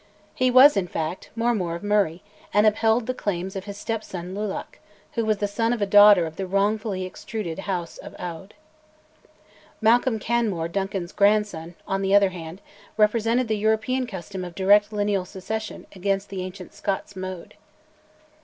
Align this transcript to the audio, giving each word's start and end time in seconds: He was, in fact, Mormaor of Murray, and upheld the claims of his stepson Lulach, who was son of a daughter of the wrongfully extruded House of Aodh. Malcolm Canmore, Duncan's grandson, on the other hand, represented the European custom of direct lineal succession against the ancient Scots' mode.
He 0.33 0.49
was, 0.49 0.75
in 0.75 0.87
fact, 0.87 1.29
Mormaor 1.37 1.75
of 1.75 1.83
Murray, 1.83 2.23
and 2.51 2.65
upheld 2.65 3.05
the 3.05 3.13
claims 3.13 3.55
of 3.55 3.65
his 3.65 3.77
stepson 3.77 4.33
Lulach, 4.33 4.79
who 5.13 5.23
was 5.23 5.37
son 5.51 5.73
of 5.73 5.79
a 5.79 5.85
daughter 5.85 6.25
of 6.25 6.37
the 6.37 6.47
wrongfully 6.47 7.05
extruded 7.05 7.59
House 7.59 7.99
of 7.99 8.15
Aodh. 8.17 8.53
Malcolm 9.79 10.17
Canmore, 10.17 10.69
Duncan's 10.69 11.11
grandson, 11.11 11.75
on 11.87 12.01
the 12.01 12.15
other 12.15 12.29
hand, 12.29 12.61
represented 12.97 13.47
the 13.47 13.59
European 13.59 14.07
custom 14.07 14.43
of 14.43 14.55
direct 14.55 14.91
lineal 14.91 15.23
succession 15.23 15.85
against 15.95 16.29
the 16.29 16.41
ancient 16.41 16.73
Scots' 16.73 17.15
mode. 17.15 17.53